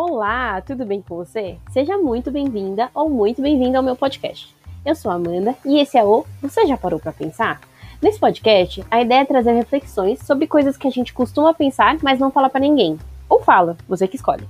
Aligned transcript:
Olá, 0.00 0.60
tudo 0.60 0.86
bem 0.86 1.02
com 1.02 1.16
você? 1.16 1.58
Seja 1.72 1.98
muito 1.98 2.30
bem-vinda 2.30 2.88
ou 2.94 3.10
muito 3.10 3.42
bem-vindo 3.42 3.76
ao 3.76 3.82
meu 3.82 3.96
podcast. 3.96 4.54
Eu 4.86 4.94
sou 4.94 5.10
Amanda 5.10 5.56
e 5.64 5.80
esse 5.80 5.98
é 5.98 6.04
o 6.04 6.24
Você 6.40 6.64
já 6.68 6.76
parou 6.76 7.00
para 7.00 7.10
pensar? 7.10 7.60
Nesse 8.00 8.20
podcast, 8.20 8.84
a 8.88 9.02
ideia 9.02 9.22
é 9.22 9.24
trazer 9.24 9.50
reflexões 9.54 10.20
sobre 10.20 10.46
coisas 10.46 10.76
que 10.76 10.86
a 10.86 10.90
gente 10.90 11.12
costuma 11.12 11.52
pensar, 11.52 11.98
mas 12.00 12.20
não 12.20 12.30
fala 12.30 12.48
para 12.48 12.60
ninguém. 12.60 12.96
Ou 13.28 13.42
fala, 13.42 13.76
você 13.88 14.06
que 14.06 14.14
escolhe. 14.14 14.48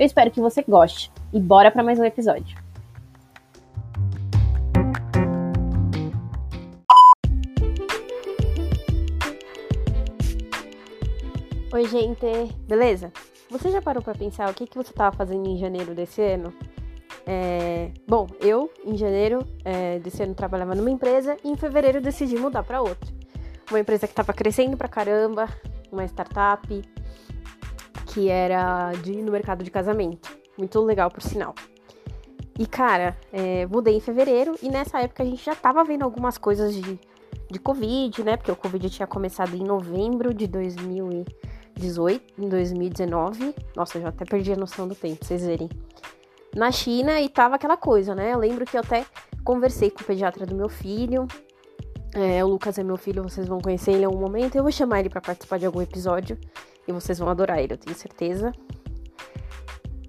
Eu 0.00 0.04
espero 0.04 0.32
que 0.32 0.40
você 0.40 0.64
goste 0.66 1.12
e 1.32 1.38
bora 1.38 1.70
para 1.70 1.84
mais 1.84 2.00
um 2.00 2.04
episódio. 2.04 2.58
Oi, 11.72 11.86
gente, 11.86 12.26
beleza? 12.66 13.12
Você 13.50 13.70
já 13.70 13.80
parou 13.80 14.02
para 14.02 14.14
pensar 14.14 14.50
o 14.50 14.54
que, 14.54 14.66
que 14.66 14.76
você 14.76 14.90
estava 14.90 15.16
fazendo 15.16 15.48
em 15.48 15.56
janeiro 15.56 15.94
desse 15.94 16.20
ano? 16.20 16.52
É... 17.26 17.90
Bom, 18.06 18.26
eu, 18.40 18.70
em 18.84 18.96
janeiro 18.96 19.46
é, 19.64 19.98
desse 19.98 20.22
ano, 20.22 20.34
trabalhava 20.34 20.74
numa 20.74 20.90
empresa 20.90 21.36
e 21.42 21.48
em 21.48 21.56
fevereiro 21.56 22.00
decidi 22.00 22.36
mudar 22.36 22.62
para 22.62 22.82
outra. 22.82 23.08
Uma 23.70 23.80
empresa 23.80 24.06
que 24.06 24.12
estava 24.12 24.34
crescendo 24.34 24.76
pra 24.76 24.86
caramba, 24.86 25.48
uma 25.90 26.04
startup 26.04 26.82
que 28.06 28.28
era 28.28 28.92
de, 29.02 29.22
no 29.22 29.32
mercado 29.32 29.64
de 29.64 29.70
casamento. 29.70 30.36
Muito 30.56 30.80
legal, 30.80 31.10
por 31.10 31.22
sinal. 31.22 31.54
E, 32.58 32.66
cara, 32.66 33.16
é, 33.32 33.64
mudei 33.66 33.96
em 33.96 34.00
fevereiro 34.00 34.56
e 34.62 34.68
nessa 34.68 35.00
época 35.00 35.22
a 35.22 35.26
gente 35.26 35.42
já 35.42 35.54
tava 35.54 35.84
vendo 35.84 36.02
algumas 36.02 36.36
coisas 36.36 36.74
de, 36.74 37.00
de 37.50 37.58
Covid, 37.58 38.24
né? 38.24 38.36
Porque 38.36 38.50
o 38.50 38.56
Covid 38.56 38.90
tinha 38.90 39.06
começado 39.06 39.54
em 39.54 39.62
novembro 39.62 40.34
de 40.34 40.46
2000 40.46 41.24
2018, 41.78 42.34
em 42.38 42.48
2019. 42.48 43.54
Nossa, 43.74 43.98
eu 43.98 44.02
já 44.02 44.08
até 44.08 44.24
perdi 44.24 44.52
a 44.52 44.56
noção 44.56 44.86
do 44.86 44.94
tempo, 44.94 45.24
vocês 45.24 45.44
verem. 45.44 45.68
Na 46.54 46.72
China 46.72 47.20
e 47.20 47.28
tava 47.28 47.56
aquela 47.56 47.76
coisa, 47.76 48.14
né? 48.14 48.34
Eu 48.34 48.38
lembro 48.38 48.64
que 48.64 48.76
eu 48.76 48.80
até 48.80 49.06
conversei 49.44 49.90
com 49.90 50.02
o 50.02 50.04
pediatra 50.04 50.44
do 50.44 50.54
meu 50.54 50.68
filho. 50.68 51.26
É, 52.14 52.42
o 52.44 52.48
Lucas 52.48 52.78
é 52.78 52.82
meu 52.82 52.96
filho, 52.96 53.22
vocês 53.22 53.46
vão 53.46 53.60
conhecer 53.60 53.92
ele 53.92 54.02
em 54.02 54.06
algum 54.06 54.20
momento. 54.20 54.56
Eu 54.56 54.62
vou 54.62 54.72
chamar 54.72 55.00
ele 55.00 55.10
para 55.10 55.20
participar 55.20 55.58
de 55.58 55.66
algum 55.66 55.80
episódio 55.80 56.38
e 56.86 56.92
vocês 56.92 57.18
vão 57.18 57.28
adorar 57.28 57.62
ele, 57.62 57.74
eu 57.74 57.78
tenho 57.78 57.96
certeza. 57.96 58.52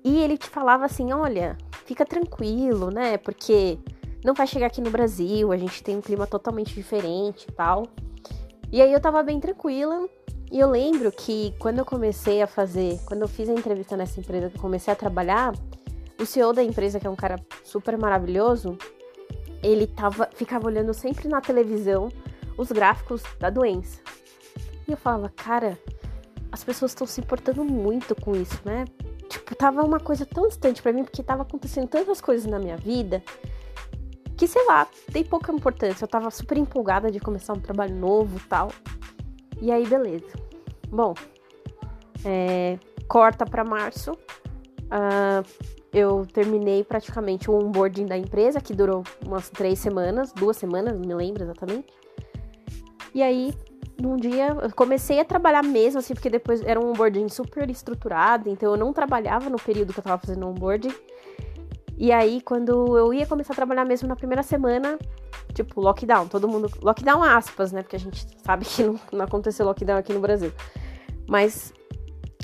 E 0.04 0.18
ele 0.18 0.38
te 0.38 0.50
falava 0.50 0.86
assim: 0.86 1.12
olha, 1.12 1.58
fica 1.86 2.06
tranquilo, 2.06 2.90
né? 2.90 3.18
Porque 3.18 3.78
não 4.24 4.34
vai 4.34 4.48
chegar 4.48 4.68
aqui 4.68 4.82
no 4.82 4.90
Brasil, 4.90 5.52
a 5.52 5.58
gente 5.58 5.84
tem 5.84 5.98
um 5.98 6.02
clima 6.02 6.26
totalmente 6.26 6.74
diferente 6.74 7.46
e 7.50 7.52
tal. 7.52 7.84
E 8.72 8.82
aí 8.82 8.94
eu 8.94 9.00
tava 9.00 9.22
bem 9.24 9.40
tranquila, 9.40 10.08
e 10.52 10.60
eu 10.60 10.70
lembro 10.70 11.12
que 11.12 11.54
quando 11.60 11.80
eu 11.80 11.86
comecei 11.86 12.42
a 12.42 12.48
fazer, 12.48 13.00
quando 13.06 13.22
eu 13.22 13.28
fiz 13.28 13.48
a 13.50 13.54
entrevista 13.54 13.96
nessa 13.96 14.20
empresa 14.20 14.50
que 14.50 14.58
eu 14.58 14.62
comecei 14.62 14.92
a 14.92 14.96
trabalhar, 14.96 15.54
o 16.20 16.26
CEO 16.26 16.54
da 16.54 16.64
empresa, 16.64 17.00
que 17.00 17.08
é 17.08 17.10
um 17.10 17.16
cara 17.16 17.38
super 17.64 17.98
maravilhoso, 17.98 18.78
ele 19.62 19.88
tava, 19.88 20.30
ficava 20.34 20.66
olhando 20.66 20.94
sempre 20.94 21.28
na 21.28 21.40
televisão 21.40 22.10
os 22.58 22.72
gráficos 22.72 23.24
da 23.40 23.50
doença. 23.50 24.00
E 24.88 24.92
eu 24.92 24.98
falava, 24.98 25.30
cara, 25.30 25.78
as 26.52 26.64
pessoas 26.64 26.92
estão 26.92 27.06
se 27.06 27.22
importando 27.22 27.64
muito 27.64 28.16
com 28.16 28.36
isso, 28.36 28.60
né? 28.66 28.86
Tipo, 29.30 29.56
tava 29.56 29.84
uma 29.84 30.00
coisa 30.00 30.26
tão 30.26 30.48
distante 30.48 30.82
para 30.82 30.92
mim, 30.92 31.04
porque 31.04 31.22
tava 31.22 31.44
acontecendo 31.44 31.88
tantas 31.88 32.20
coisas 32.20 32.50
na 32.50 32.58
minha 32.58 32.76
vida 32.76 33.24
que, 34.36 34.48
sei 34.48 34.66
lá, 34.66 34.88
tem 35.12 35.24
pouca 35.24 35.52
importância. 35.52 36.04
Eu 36.04 36.08
tava 36.08 36.32
super 36.32 36.58
empolgada 36.58 37.12
de 37.12 37.20
começar 37.20 37.54
um 37.54 37.60
trabalho 37.60 37.96
novo 37.96 38.40
tal. 38.50 38.72
E 39.62 39.72
aí, 39.72 39.86
beleza. 39.86 40.34
Bom, 40.90 41.14
é, 42.26 42.78
corta 43.08 43.46
para 43.46 43.64
março. 43.64 44.12
Uh, 44.12 45.46
eu 45.92 46.26
terminei 46.32 46.84
praticamente 46.84 47.50
o 47.50 47.56
onboarding 47.56 48.06
da 48.06 48.18
empresa, 48.18 48.62
que 48.62 48.74
durou 48.74 49.04
umas 49.26 49.50
três 49.50 49.80
semanas, 49.80 50.32
duas 50.32 50.58
semanas, 50.58 50.98
não 51.00 51.06
me 51.06 51.14
lembro 51.14 51.44
exatamente. 51.44 51.88
E 53.14 53.24
aí, 53.24 53.54
num 54.00 54.16
dia, 54.16 54.56
eu 54.62 54.72
comecei 54.76 55.20
a 55.20 55.26
trabalhar 55.26 55.64
mesmo, 55.64 56.00
assim, 56.00 56.14
porque 56.14 56.30
depois 56.30 56.62
era 56.62 56.80
um 56.80 56.92
onboarding 56.92 57.28
super 57.28 57.70
estruturado, 57.70 58.50
então 58.50 58.72
eu 58.72 58.78
não 58.78 58.94
trabalhava 58.94 59.50
no 59.50 59.58
período 59.58 59.94
que 59.94 60.00
eu 60.00 60.04
tava 60.04 60.20
fazendo 60.20 60.48
onboarding. 60.48 60.94
E 61.98 62.12
aí, 62.12 62.40
quando 62.42 62.98
eu 62.98 63.14
ia 63.14 63.26
começar 63.26 63.54
a 63.54 63.56
trabalhar 63.56 63.84
mesmo 63.84 64.08
na 64.08 64.16
primeira 64.16 64.44
semana, 64.44 64.98
tipo, 65.64 65.82
lockdown, 65.82 66.28
todo 66.28 66.48
mundo. 66.48 66.70
Lockdown 66.82 67.24
aspas, 67.24 67.72
né? 67.72 67.82
Porque 67.82 67.96
a 67.96 68.00
gente 68.00 68.28
sabe 68.44 68.66
que 68.66 68.84
não, 68.84 69.00
não 69.12 69.26
aconteceu 69.26 69.66
lockdown 69.66 69.98
aqui 69.98 70.14
no 70.14 70.20
Brasil. 70.20 70.52
Mas 71.28 71.74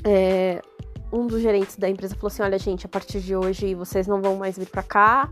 é, 0.04 0.62
um 1.12 1.26
dos 1.26 1.40
gerentes 1.40 1.76
da 1.76 1.88
empresa 1.88 2.14
falou 2.14 2.28
assim: 2.28 2.42
olha, 2.42 2.58
gente, 2.58 2.86
a 2.86 2.88
partir 2.88 3.20
de 3.20 3.34
hoje 3.34 3.74
vocês 3.74 4.06
não 4.06 4.20
vão 4.20 4.36
mais 4.36 4.58
vir 4.58 4.68
para 4.68 4.82
cá. 4.82 5.30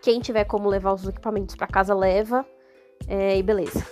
Quem 0.00 0.20
tiver 0.20 0.44
como 0.44 0.68
levar 0.68 0.92
os 0.92 1.06
equipamentos 1.06 1.54
para 1.54 1.66
casa, 1.66 1.94
leva. 1.94 2.44
É, 3.06 3.36
e 3.36 3.42
beleza. 3.42 3.84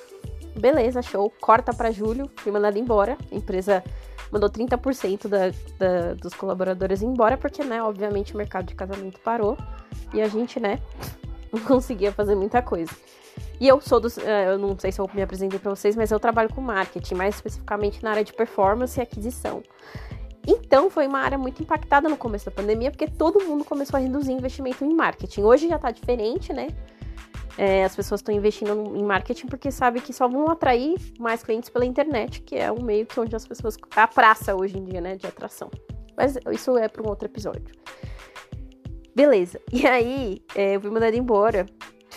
Beleza, 0.58 1.02
show. 1.02 1.32
Corta 1.40 1.72
para 1.72 1.90
julho, 1.90 2.30
fui 2.36 2.50
mandado 2.50 2.78
embora. 2.78 3.16
A 3.30 3.34
empresa 3.34 3.82
mandou 4.30 4.48
30% 4.48 5.28
da, 5.28 5.48
da, 5.78 6.14
dos 6.14 6.34
colaboradores 6.34 7.02
embora, 7.02 7.36
porque, 7.36 7.64
né, 7.64 7.82
obviamente 7.82 8.34
o 8.34 8.36
mercado 8.36 8.66
de 8.66 8.74
casamento 8.74 9.20
parou. 9.20 9.56
E 10.12 10.20
a 10.20 10.28
gente, 10.28 10.58
né, 10.58 10.80
não 11.52 11.60
conseguia 11.60 12.12
fazer 12.12 12.34
muita 12.34 12.60
coisa. 12.62 12.92
E 13.60 13.68
eu 13.68 13.80
sou 13.80 14.00
dos. 14.00 14.16
Eh, 14.18 14.52
eu 14.52 14.58
não 14.58 14.78
sei 14.78 14.90
se 14.90 15.00
eu 15.00 15.08
me 15.12 15.22
apresentei 15.22 15.58
para 15.58 15.70
vocês, 15.70 15.94
mas 15.94 16.10
eu 16.10 16.18
trabalho 16.18 16.48
com 16.52 16.60
marketing, 16.60 17.14
mais 17.14 17.34
especificamente 17.34 18.02
na 18.02 18.10
área 18.10 18.24
de 18.24 18.32
performance 18.32 18.98
e 18.98 19.02
aquisição. 19.02 19.62
Então, 20.46 20.88
foi 20.88 21.06
uma 21.06 21.20
área 21.20 21.36
muito 21.36 21.62
impactada 21.62 22.08
no 22.08 22.16
começo 22.16 22.46
da 22.46 22.50
pandemia, 22.50 22.90
porque 22.90 23.06
todo 23.06 23.44
mundo 23.44 23.64
começou 23.64 23.98
a 23.98 24.00
reduzir 24.00 24.32
investimento 24.32 24.84
em 24.84 24.94
marketing. 24.94 25.42
Hoje 25.42 25.68
já 25.68 25.78
tá 25.78 25.90
diferente, 25.90 26.52
né? 26.52 26.68
É, 27.58 27.84
as 27.84 27.94
pessoas 27.94 28.20
estão 28.20 28.34
investindo 28.34 28.96
em 28.96 29.04
marketing 29.04 29.46
porque 29.46 29.70
sabem 29.70 30.00
que 30.00 30.14
só 30.14 30.26
vão 30.26 30.48
atrair 30.48 30.96
mais 31.18 31.42
clientes 31.42 31.68
pela 31.68 31.84
internet, 31.84 32.40
que 32.40 32.56
é 32.56 32.72
um 32.72 32.82
meio 32.82 33.04
que 33.04 33.20
onde 33.20 33.36
as 33.36 33.46
pessoas. 33.46 33.76
a 33.94 34.08
praça 34.08 34.56
hoje 34.56 34.78
em 34.78 34.84
dia, 34.84 35.00
né? 35.00 35.16
De 35.16 35.26
atração. 35.26 35.70
Mas 36.16 36.38
isso 36.50 36.76
é 36.78 36.88
para 36.88 37.02
um 37.02 37.08
outro 37.08 37.26
episódio. 37.26 37.74
Beleza. 39.14 39.60
E 39.70 39.86
aí, 39.86 40.42
é, 40.54 40.76
eu 40.76 40.80
fui 40.80 40.90
mandada 40.90 41.16
embora 41.16 41.66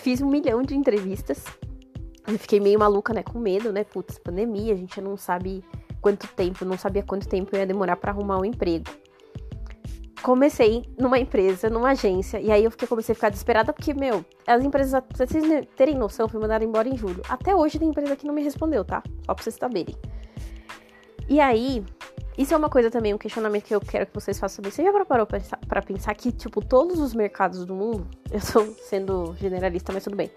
Fiz 0.04 0.20
um 0.20 0.28
milhão 0.28 0.60
de 0.60 0.76
entrevistas. 0.76 1.42
Eu 2.28 2.38
fiquei 2.38 2.60
meio 2.60 2.78
maluca, 2.78 3.14
né? 3.14 3.22
Com 3.22 3.38
medo, 3.38 3.72
né? 3.72 3.84
Putz, 3.84 4.18
pandemia, 4.18 4.74
a 4.74 4.76
gente 4.76 5.00
não 5.00 5.16
sabe 5.16 5.64
quanto 5.98 6.28
tempo, 6.28 6.62
não 6.62 6.76
sabia 6.76 7.02
quanto 7.02 7.26
tempo 7.26 7.56
ia 7.56 7.66
demorar 7.66 7.96
para 7.96 8.12
arrumar 8.12 8.38
um 8.38 8.44
emprego. 8.44 8.84
Comecei 10.20 10.84
numa 10.98 11.18
empresa, 11.18 11.70
numa 11.70 11.92
agência, 11.92 12.38
e 12.38 12.50
aí 12.52 12.64
eu 12.64 12.70
fiquei, 12.70 12.86
comecei 12.86 13.14
a 13.14 13.16
ficar 13.16 13.30
desesperada 13.30 13.72
porque, 13.72 13.94
meu, 13.94 14.22
as 14.46 14.62
empresas, 14.62 15.02
pra 15.02 15.26
vocês 15.26 15.42
terem 15.74 15.94
noção, 15.94 16.28
fui 16.28 16.38
mandada 16.38 16.62
embora 16.62 16.86
em 16.86 16.98
julho. 16.98 17.22
Até 17.26 17.56
hoje 17.56 17.78
tem 17.78 17.88
empresa 17.88 18.14
que 18.14 18.26
não 18.26 18.34
me 18.34 18.42
respondeu, 18.42 18.84
tá? 18.84 19.02
Só 19.24 19.32
pra 19.32 19.42
vocês 19.42 19.54
saberem. 19.54 19.96
E 21.30 21.40
aí, 21.40 21.82
isso 22.36 22.52
é 22.52 22.56
uma 22.56 22.68
coisa 22.68 22.90
também, 22.90 23.14
um 23.14 23.18
questionamento 23.18 23.64
que 23.64 23.74
eu 23.74 23.80
quero 23.80 24.06
que 24.06 24.14
vocês 24.14 24.38
façam 24.38 24.56
também. 24.56 24.72
Você 24.72 24.82
já 24.82 24.92
preparou 24.92 25.26
para 25.26 25.82
pensar 25.82 26.14
que, 26.14 26.32
tipo, 26.32 26.64
todos 26.64 26.98
os 26.98 27.14
mercados 27.14 27.64
do 27.64 27.74
mundo, 27.74 28.06
eu 28.30 28.38
estou 28.38 28.74
sendo 28.88 29.34
generalista, 29.38 29.92
mas 29.92 30.02
tudo 30.02 30.16
bem. 30.16 30.30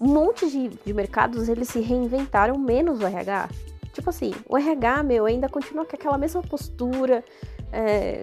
Um 0.00 0.08
monte 0.08 0.48
de, 0.48 0.68
de 0.68 0.92
mercados, 0.92 1.48
eles 1.48 1.68
se 1.68 1.80
reinventaram, 1.80 2.56
menos 2.56 3.00
o 3.00 3.06
RH. 3.06 3.48
Tipo 3.92 4.10
assim, 4.10 4.32
o 4.48 4.56
RH, 4.56 5.02
meu, 5.02 5.26
ainda 5.26 5.48
continua 5.48 5.84
com 5.84 5.96
aquela 5.96 6.16
mesma 6.16 6.40
postura, 6.42 7.24
é, 7.72 8.22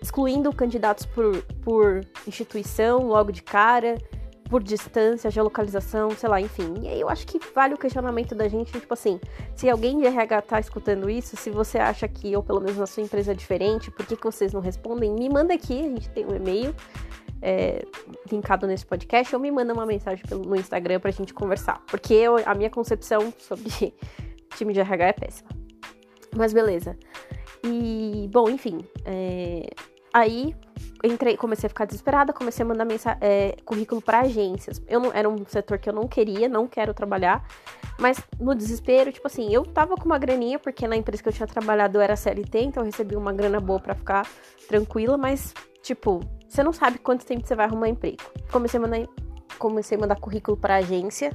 excluindo 0.00 0.52
candidatos 0.52 1.04
por, 1.06 1.42
por 1.64 2.00
instituição 2.26 3.08
logo 3.08 3.32
de 3.32 3.42
cara 3.42 3.98
por 4.48 4.62
distância, 4.62 5.30
geolocalização, 5.30 6.10
sei 6.10 6.28
lá, 6.28 6.40
enfim. 6.40 6.74
E 6.82 6.88
aí 6.88 7.00
eu 7.00 7.08
acho 7.08 7.26
que 7.26 7.38
vale 7.54 7.74
o 7.74 7.78
questionamento 7.78 8.34
da 8.34 8.48
gente, 8.48 8.72
tipo 8.72 8.92
assim, 8.94 9.20
se 9.54 9.68
alguém 9.68 9.98
de 9.98 10.06
RH 10.06 10.42
tá 10.42 10.60
escutando 10.60 11.10
isso, 11.10 11.36
se 11.36 11.50
você 11.50 11.78
acha 11.78 12.08
que, 12.08 12.34
ou 12.34 12.42
pelo 12.42 12.60
menos 12.60 12.76
na 12.76 12.86
sua 12.86 13.02
empresa 13.02 13.32
é 13.32 13.34
diferente, 13.34 13.90
por 13.90 14.06
que, 14.06 14.16
que 14.16 14.24
vocês 14.24 14.52
não 14.52 14.60
respondem? 14.60 15.12
Me 15.12 15.28
manda 15.28 15.52
aqui, 15.52 15.78
a 15.80 15.88
gente 15.88 16.08
tem 16.10 16.24
um 16.24 16.34
e-mail 16.34 16.74
é, 17.42 17.84
linkado 18.30 18.66
nesse 18.66 18.86
podcast, 18.86 19.34
ou 19.34 19.40
me 19.40 19.50
manda 19.50 19.72
uma 19.72 19.86
mensagem 19.86 20.24
pelo, 20.26 20.42
no 20.44 20.56
Instagram 20.56 21.00
pra 21.00 21.10
gente 21.10 21.34
conversar. 21.34 21.82
Porque 21.86 22.14
eu, 22.14 22.36
a 22.44 22.54
minha 22.54 22.70
concepção 22.70 23.32
sobre 23.38 23.68
time 24.56 24.72
de 24.72 24.80
RH 24.80 25.06
é 25.06 25.12
péssima. 25.12 25.50
Mas 26.36 26.52
beleza. 26.52 26.96
E, 27.64 28.28
bom, 28.32 28.48
enfim. 28.48 28.80
É, 29.04 29.68
aí 30.12 30.54
entrei, 31.04 31.36
comecei 31.36 31.66
a 31.66 31.70
ficar 31.70 31.84
desesperada, 31.84 32.32
comecei 32.32 32.64
a 32.64 32.68
mandar 32.68 32.84
mensagem, 32.84 33.18
é, 33.20 33.56
currículo 33.64 34.00
para 34.00 34.20
agências. 34.20 34.82
Eu 34.88 35.00
não, 35.00 35.12
era 35.12 35.28
um 35.28 35.44
setor 35.46 35.78
que 35.78 35.88
eu 35.88 35.92
não 35.92 36.08
queria, 36.08 36.48
não 36.48 36.66
quero 36.66 36.92
trabalhar, 36.92 37.46
mas 37.98 38.20
no 38.38 38.54
desespero, 38.54 39.12
tipo 39.12 39.26
assim, 39.26 39.52
eu 39.52 39.64
tava 39.64 39.96
com 39.96 40.04
uma 40.06 40.18
graninha, 40.18 40.58
porque 40.58 40.86
na 40.86 40.96
empresa 40.96 41.22
que 41.22 41.28
eu 41.28 41.32
tinha 41.32 41.46
trabalhado 41.46 41.98
eu 41.98 42.02
era 42.02 42.16
CLT, 42.16 42.60
então 42.60 42.82
eu 42.82 42.86
recebi 42.86 43.16
uma 43.16 43.32
grana 43.32 43.60
boa 43.60 43.80
para 43.80 43.94
ficar 43.94 44.26
tranquila, 44.68 45.16
mas, 45.16 45.54
tipo, 45.82 46.20
você 46.48 46.62
não 46.62 46.72
sabe 46.72 46.98
quanto 46.98 47.24
tempo 47.24 47.46
você 47.46 47.54
vai 47.54 47.66
arrumar 47.66 47.88
emprego. 47.88 48.22
Comecei 48.50 48.78
a 48.78 48.80
mandar, 48.80 49.06
comecei 49.58 49.96
a 49.96 50.00
mandar 50.00 50.16
currículo 50.16 50.56
para 50.56 50.76
agência. 50.76 51.32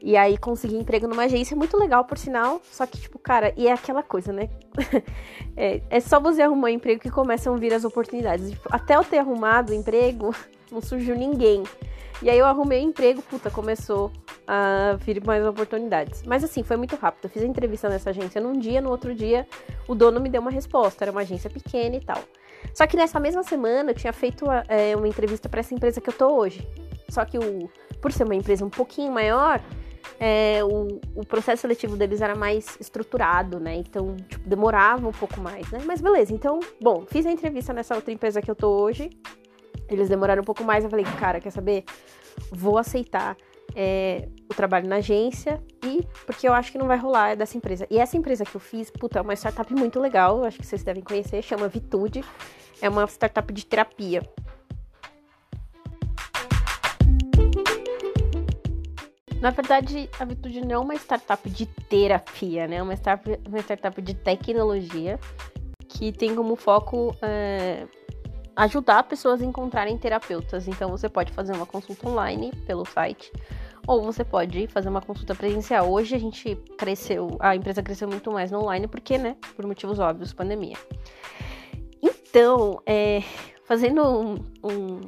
E 0.00 0.16
aí 0.16 0.36
consegui 0.38 0.76
emprego 0.76 1.08
numa 1.08 1.24
agência 1.24 1.56
muito 1.56 1.76
legal, 1.76 2.04
por 2.04 2.18
sinal. 2.18 2.60
Só 2.70 2.86
que, 2.86 2.98
tipo, 2.98 3.18
cara, 3.18 3.52
e 3.56 3.66
é 3.66 3.72
aquela 3.72 4.02
coisa, 4.02 4.32
né? 4.32 4.48
é, 5.56 5.82
é, 5.90 6.00
só 6.00 6.20
você 6.20 6.42
arrumar 6.42 6.68
um 6.68 6.72
emprego 6.72 7.00
que 7.00 7.10
começam 7.10 7.54
a 7.54 7.56
vir 7.56 7.72
as 7.72 7.84
oportunidades. 7.84 8.50
Tipo, 8.50 8.68
até 8.70 8.96
eu 8.96 9.04
ter 9.04 9.18
arrumado 9.18 9.70
o 9.70 9.74
emprego, 9.74 10.34
não 10.70 10.80
surgiu 10.80 11.16
ninguém. 11.16 11.64
E 12.22 12.30
aí 12.30 12.38
eu 12.38 12.46
arrumei 12.46 12.80
emprego, 12.80 13.20
puta, 13.20 13.50
começou 13.50 14.10
a 14.46 14.96
vir 15.00 15.22
mais 15.24 15.44
oportunidades. 15.44 16.22
Mas 16.22 16.42
assim, 16.42 16.62
foi 16.62 16.76
muito 16.76 16.96
rápido. 16.96 17.24
Eu 17.24 17.30
fiz 17.30 17.42
a 17.42 17.46
entrevista 17.46 17.88
nessa 17.88 18.10
agência 18.10 18.40
num 18.40 18.54
dia, 18.54 18.80
no 18.80 18.90
outro 18.90 19.14
dia 19.14 19.46
o 19.86 19.94
dono 19.94 20.20
me 20.20 20.28
deu 20.28 20.40
uma 20.40 20.50
resposta. 20.50 21.04
Era 21.04 21.12
uma 21.12 21.20
agência 21.20 21.50
pequena 21.50 21.96
e 21.96 22.00
tal. 22.00 22.22
Só 22.72 22.86
que 22.86 22.96
nessa 22.96 23.20
mesma 23.20 23.42
semana 23.42 23.90
eu 23.90 23.94
tinha 23.94 24.12
feito 24.12 24.46
é, 24.68 24.96
uma 24.96 25.08
entrevista 25.08 25.48
para 25.48 25.60
essa 25.60 25.74
empresa 25.74 26.00
que 26.00 26.08
eu 26.08 26.14
tô 26.14 26.28
hoje. 26.28 26.66
Só 27.08 27.24
que 27.24 27.38
o, 27.38 27.70
por 28.00 28.12
ser 28.12 28.24
uma 28.24 28.34
empresa 28.34 28.64
um 28.64 28.70
pouquinho 28.70 29.12
maior, 29.12 29.60
é, 30.18 30.62
o, 30.64 31.00
o, 31.14 31.26
processo 31.26 31.62
seletivo 31.62 31.96
deles 31.96 32.20
era 32.20 32.34
mais 32.34 32.76
estruturado, 32.80 33.60
né? 33.60 33.76
Então, 33.76 34.16
tipo, 34.28 34.48
demorava 34.48 35.06
um 35.06 35.12
pouco 35.12 35.40
mais, 35.40 35.70
né? 35.70 35.80
Mas 35.84 36.00
beleza, 36.00 36.32
então, 36.32 36.60
bom, 36.80 37.04
fiz 37.06 37.26
a 37.26 37.30
entrevista 37.30 37.72
nessa 37.72 37.94
outra 37.94 38.12
empresa 38.12 38.40
que 38.40 38.50
eu 38.50 38.54
tô 38.54 38.68
hoje. 38.68 39.10
Eles 39.88 40.08
demoraram 40.08 40.42
um 40.42 40.44
pouco 40.44 40.64
mais, 40.64 40.84
eu 40.84 40.90
falei, 40.90 41.04
cara, 41.18 41.40
quer 41.40 41.50
saber? 41.50 41.84
Vou 42.50 42.78
aceitar 42.78 43.36
é, 43.74 44.28
o 44.50 44.54
trabalho 44.54 44.88
na 44.88 44.96
agência 44.96 45.62
e 45.84 46.02
porque 46.24 46.48
eu 46.48 46.52
acho 46.52 46.72
que 46.72 46.78
não 46.78 46.86
vai 46.86 46.96
rolar 46.96 47.36
dessa 47.36 47.56
empresa. 47.56 47.86
E 47.90 47.98
essa 47.98 48.16
empresa 48.16 48.44
que 48.44 48.54
eu 48.54 48.60
fiz, 48.60 48.90
puta, 48.90 49.18
é 49.18 49.22
uma 49.22 49.34
startup 49.34 49.72
muito 49.74 50.00
legal, 50.00 50.44
acho 50.44 50.58
que 50.58 50.66
vocês 50.66 50.82
devem 50.82 51.02
conhecer, 51.02 51.42
chama 51.42 51.68
Vitude. 51.68 52.24
É 52.80 52.88
uma 52.88 53.06
startup 53.06 53.52
de 53.52 53.64
terapia. 53.64 54.22
Na 59.46 59.52
verdade, 59.52 60.10
a 60.18 60.24
Vitude 60.24 60.60
não 60.62 60.74
é 60.74 60.78
uma 60.78 60.94
startup 60.96 61.48
de 61.48 61.66
terapia, 61.66 62.66
né? 62.66 62.78
É 62.78 62.82
uma 62.82 62.94
startup, 62.94 63.40
uma 63.46 63.60
startup 63.60 64.02
de 64.02 64.12
tecnologia 64.12 65.20
que 65.88 66.10
tem 66.10 66.34
como 66.34 66.56
foco 66.56 67.14
é, 67.22 67.86
ajudar 68.56 69.04
pessoas 69.04 69.40
a 69.40 69.44
encontrarem 69.44 69.96
terapeutas. 69.96 70.66
Então, 70.66 70.90
você 70.90 71.08
pode 71.08 71.30
fazer 71.30 71.52
uma 71.52 71.64
consulta 71.64 72.08
online 72.08 72.50
pelo 72.66 72.84
site 72.86 73.30
ou 73.86 74.02
você 74.02 74.24
pode 74.24 74.66
fazer 74.66 74.88
uma 74.88 75.00
consulta 75.00 75.32
presencial. 75.32 75.92
Hoje 75.92 76.16
a 76.16 76.18
gente 76.18 76.56
cresceu, 76.76 77.36
a 77.38 77.54
empresa 77.54 77.84
cresceu 77.84 78.08
muito 78.08 78.32
mais 78.32 78.50
no 78.50 78.58
online 78.58 78.88
porque, 78.88 79.16
né, 79.16 79.36
por 79.54 79.64
motivos 79.64 80.00
óbvios, 80.00 80.32
pandemia. 80.32 80.76
Então, 82.02 82.82
é, 82.84 83.22
fazendo 83.64 84.02
um, 84.02 84.34
um, 84.64 85.00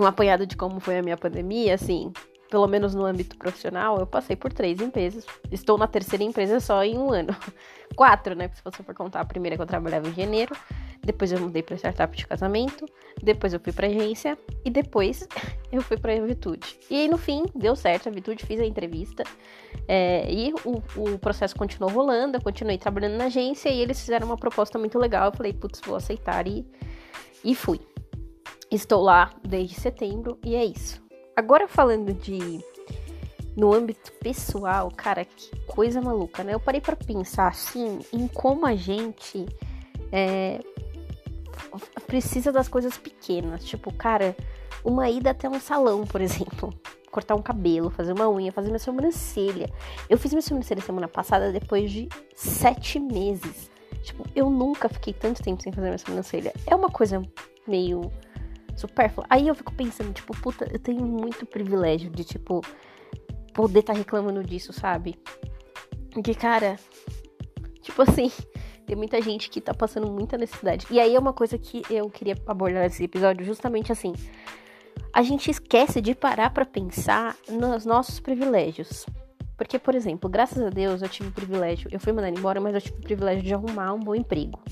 um 0.00 0.04
apanhado 0.04 0.44
de 0.44 0.56
como 0.56 0.80
foi 0.80 0.98
a 0.98 1.02
minha 1.02 1.16
pandemia, 1.16 1.74
assim, 1.74 2.12
pelo 2.50 2.66
menos 2.66 2.94
no 2.94 3.04
âmbito 3.04 3.36
profissional, 3.36 3.98
eu 3.98 4.06
passei 4.06 4.36
por 4.36 4.52
três 4.52 4.80
empresas. 4.80 5.26
Estou 5.50 5.76
na 5.76 5.86
terceira 5.86 6.24
empresa 6.24 6.60
só 6.60 6.82
em 6.82 6.98
um 6.98 7.12
ano. 7.12 7.36
Quatro, 7.94 8.34
né? 8.34 8.50
Se 8.54 8.62
você 8.62 8.82
for 8.82 8.94
contar, 8.94 9.20
a 9.20 9.24
primeira 9.24 9.56
que 9.56 9.62
eu 9.62 9.66
trabalhava 9.66 10.08
em 10.08 10.14
janeiro, 10.14 10.54
depois 11.02 11.32
eu 11.32 11.40
mudei 11.40 11.62
para 11.62 11.76
startup 11.76 12.16
de 12.16 12.26
casamento, 12.26 12.86
depois 13.22 13.52
eu 13.52 13.60
fui 13.60 13.72
para 13.72 13.86
agência 13.86 14.38
e 14.64 14.70
depois 14.70 15.26
eu 15.72 15.82
fui 15.82 15.96
para 15.96 16.14
a 16.14 16.20
Vitude. 16.20 16.78
E 16.90 16.96
aí, 16.96 17.08
no 17.08 17.18
fim, 17.18 17.44
deu 17.54 17.74
certo, 17.74 18.08
a 18.08 18.12
Vitude 18.12 18.44
fiz 18.44 18.60
a 18.60 18.64
entrevista 18.64 19.24
é, 19.86 20.30
e 20.30 20.52
o, 20.64 20.82
o 20.96 21.18
processo 21.18 21.56
continuou 21.56 21.90
rolando, 21.90 22.36
eu 22.36 22.42
continuei 22.42 22.78
trabalhando 22.78 23.16
na 23.16 23.26
agência 23.26 23.68
e 23.68 23.80
eles 23.80 24.00
fizeram 24.00 24.26
uma 24.26 24.36
proposta 24.36 24.78
muito 24.78 24.98
legal. 24.98 25.26
Eu 25.26 25.32
falei, 25.32 25.52
putz, 25.52 25.80
vou 25.84 25.96
aceitar 25.96 26.46
e, 26.46 26.66
e 27.44 27.54
fui. 27.54 27.80
Estou 28.70 29.02
lá 29.02 29.30
desde 29.42 29.74
setembro 29.74 30.38
e 30.44 30.54
é 30.54 30.64
isso. 30.64 31.07
Agora 31.38 31.68
falando 31.68 32.12
de 32.12 32.58
no 33.56 33.72
âmbito 33.72 34.10
pessoal, 34.14 34.90
cara, 34.90 35.24
que 35.24 35.56
coisa 35.68 36.02
maluca, 36.02 36.42
né? 36.42 36.52
Eu 36.52 36.58
parei 36.58 36.80
para 36.80 36.96
pensar 36.96 37.46
assim 37.46 38.00
em 38.12 38.26
como 38.26 38.66
a 38.66 38.74
gente 38.74 39.46
é, 40.10 40.58
precisa 42.08 42.50
das 42.50 42.66
coisas 42.66 42.98
pequenas, 42.98 43.64
tipo, 43.64 43.94
cara, 43.94 44.36
uma 44.84 45.08
ida 45.08 45.30
até 45.30 45.48
um 45.48 45.60
salão, 45.60 46.04
por 46.04 46.18
exemplo, 46.20 46.74
cortar 47.08 47.36
um 47.36 47.42
cabelo, 47.42 47.88
fazer 47.88 48.12
uma 48.14 48.28
unha, 48.28 48.50
fazer 48.50 48.70
minha 48.70 48.80
sobrancelha. 48.80 49.70
Eu 50.10 50.18
fiz 50.18 50.32
minha 50.32 50.42
sobrancelha 50.42 50.80
semana 50.80 51.06
passada 51.06 51.52
depois 51.52 51.92
de 51.92 52.08
sete 52.34 52.98
meses. 52.98 53.70
Tipo, 54.02 54.24
eu 54.34 54.50
nunca 54.50 54.88
fiquei 54.88 55.12
tanto 55.12 55.40
tempo 55.40 55.62
sem 55.62 55.70
fazer 55.70 55.86
minha 55.86 55.98
sobrancelha. 55.98 56.52
É 56.66 56.74
uma 56.74 56.90
coisa 56.90 57.22
meio 57.64 58.10
supérflua. 58.78 59.26
Aí 59.28 59.48
eu 59.48 59.54
fico 59.54 59.72
pensando, 59.72 60.12
tipo, 60.12 60.36
puta, 60.40 60.68
eu 60.70 60.78
tenho 60.78 61.04
muito 61.04 61.44
privilégio 61.46 62.10
de, 62.10 62.24
tipo, 62.24 62.62
poder 63.52 63.80
estar 63.80 63.92
tá 63.92 63.98
reclamando 63.98 64.42
disso, 64.42 64.72
sabe? 64.72 65.18
Porque, 66.10 66.34
cara, 66.34 66.76
tipo 67.82 68.02
assim, 68.02 68.30
tem 68.86 68.96
muita 68.96 69.20
gente 69.20 69.50
que 69.50 69.60
tá 69.60 69.74
passando 69.74 70.10
muita 70.10 70.38
necessidade. 70.38 70.86
E 70.90 71.00
aí 71.00 71.14
é 71.14 71.18
uma 71.18 71.32
coisa 71.32 71.58
que 71.58 71.82
eu 71.90 72.08
queria 72.08 72.36
abordar 72.46 72.82
nesse 72.82 73.04
episódio, 73.04 73.44
justamente 73.44 73.92
assim. 73.92 74.12
A 75.12 75.22
gente 75.22 75.50
esquece 75.50 76.00
de 76.00 76.14
parar 76.14 76.50
para 76.50 76.64
pensar 76.64 77.36
nos 77.48 77.84
nossos 77.84 78.20
privilégios. 78.20 79.04
Porque, 79.56 79.76
por 79.76 79.96
exemplo, 79.96 80.30
graças 80.30 80.62
a 80.62 80.70
Deus 80.70 81.02
eu 81.02 81.08
tive 81.08 81.30
o 81.30 81.32
privilégio, 81.32 81.88
eu 81.90 81.98
fui 81.98 82.12
mandada 82.12 82.38
embora, 82.38 82.60
mas 82.60 82.74
eu 82.76 82.80
tive 82.80 82.98
o 82.98 83.02
privilégio 83.02 83.42
de 83.42 83.52
arrumar 83.52 83.92
um 83.92 83.98
bom 83.98 84.14
emprego. 84.14 84.62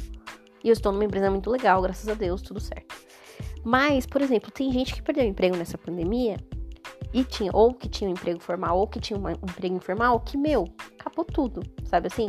E 0.62 0.69
eu 0.69 0.73
estou 0.73 0.93
numa 0.93 1.05
empresa 1.05 1.29
muito 1.29 1.50
legal, 1.50 1.82
graças 1.82 2.09
a 2.09 2.14
Deus, 2.14 2.41
tudo 2.41 2.61
certo. 2.61 3.06
Mas, 3.67 4.07
por 4.07 4.23
exemplo, 4.23 4.49
tem 4.53 4.71
gente 4.71 4.95
que 4.95 5.03
perdeu 5.03 5.25
emprego 5.25 5.57
nessa 5.57 5.77
pandemia 5.77 6.37
e 7.13 7.25
tinha, 7.25 7.51
ou 7.53 7.75
que 7.75 7.89
tinha 7.89 8.09
um 8.09 8.13
emprego 8.13 8.39
formal, 8.39 8.79
ou 8.79 8.87
que 8.87 9.01
tinha 9.01 9.19
um 9.19 9.29
emprego 9.29 9.75
informal, 9.75 10.21
que, 10.21 10.37
meu, 10.37 10.69
acabou 10.97 11.25
tudo, 11.25 11.61
sabe 11.85 12.07
assim? 12.07 12.29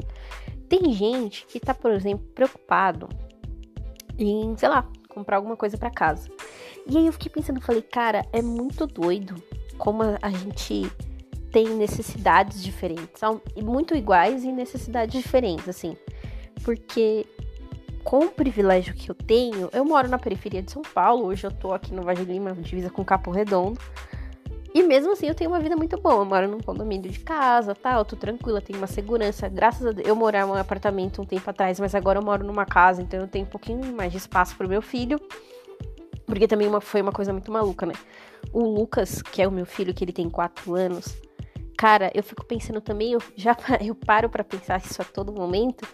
Tem 0.67 0.91
gente 0.91 1.45
que 1.45 1.59
tá, 1.59 1.75
por 1.75 1.91
exemplo, 1.91 2.25
preocupado 2.33 3.07
em, 4.17 4.57
sei 4.57 4.67
lá, 4.67 4.89
comprar 5.09 5.37
alguma 5.37 5.55
coisa 5.55 5.77
para 5.77 5.91
casa. 5.91 6.27
E 6.89 6.97
aí 6.97 7.05
eu 7.05 7.13
fiquei 7.13 7.31
pensando, 7.31 7.61
falei, 7.61 7.83
cara, 7.83 8.25
é 8.33 8.41
muito 8.41 8.87
doido 8.87 9.35
como 9.77 10.01
a 10.19 10.29
gente 10.31 10.91
tem 11.51 11.69
necessidades 11.69 12.63
diferentes, 12.63 13.21
muito 13.63 13.93
iguais 13.95 14.43
e 14.43 14.51
necessidades 14.51 15.21
diferentes, 15.21 15.69
assim. 15.69 15.95
Porque 16.63 17.27
com 18.07 18.19
o 18.19 18.31
privilégio 18.31 18.93
que 18.93 19.11
eu 19.11 19.13
tenho, 19.15 19.69
eu 19.73 19.83
moro 19.83 20.07
na 20.07 20.17
periferia 20.17 20.63
de 20.63 20.71
São 20.71 20.81
Paulo, 20.81 21.25
hoje 21.25 21.45
eu 21.45 21.51
tô 21.51 21.73
aqui 21.73 21.93
no 21.93 22.03
Vale 22.03 22.23
Lima, 22.23 22.53
divisa 22.53 22.89
com 22.89 23.03
Capo 23.03 23.31
Redondo. 23.31 23.77
E 24.73 24.81
mesmo 24.81 25.11
assim 25.11 25.27
eu 25.27 25.35
tenho 25.35 25.49
uma 25.49 25.59
vida 25.59 25.75
muito 25.75 25.99
boa. 25.99 26.21
Eu 26.21 26.25
moro 26.25 26.47
num 26.47 26.61
condomínio 26.61 27.11
de 27.11 27.19
casa, 27.19 27.75
tá? 27.75 27.95
Eu 27.95 28.05
tô 28.05 28.15
tranquila, 28.15 28.61
tenho 28.61 28.79
uma 28.79 28.87
segurança. 28.87 29.49
Graças 29.49 29.85
a 29.85 29.91
Deus, 29.91 30.07
eu 30.07 30.15
morava 30.15 30.49
em 30.49 30.55
um 30.55 30.57
apartamento 30.57 31.21
um 31.21 31.25
tempo 31.25 31.49
atrás, 31.49 31.81
mas 31.81 31.93
agora 31.93 32.19
eu 32.19 32.23
moro 32.23 32.45
numa 32.45 32.65
casa, 32.65 33.01
então 33.01 33.19
eu 33.19 33.27
tenho 33.27 33.43
um 33.43 33.49
pouquinho 33.49 33.93
mais 33.93 34.13
de 34.13 34.19
espaço 34.19 34.55
pro 34.55 34.69
meu 34.69 34.81
filho. 34.81 35.19
Porque 36.25 36.47
também 36.47 36.65
uma, 36.65 36.79
foi 36.79 37.01
uma 37.01 37.11
coisa 37.11 37.33
muito 37.33 37.51
maluca, 37.51 37.85
né? 37.85 37.93
O 38.53 38.63
Lucas, 38.63 39.21
que 39.21 39.41
é 39.41 39.47
o 39.47 39.51
meu 39.51 39.65
filho, 39.65 39.93
que 39.93 40.05
ele 40.05 40.13
tem 40.13 40.29
4 40.29 40.73
anos, 40.75 41.13
cara, 41.77 42.11
eu 42.15 42.23
fico 42.23 42.43
pensando 42.43 42.81
também, 42.81 43.13
eu 43.13 43.21
já 43.35 43.55
eu 43.85 43.93
paro 43.93 44.29
para 44.29 44.43
pensar 44.43 44.81
isso 44.83 44.99
a 45.01 45.05
todo 45.05 45.31
momento, 45.31 45.87